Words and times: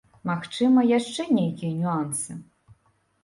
Магчыма, 0.27 0.85
яшчэ 0.91 1.25
нейкія 1.39 1.71
нюансы. 1.81 2.39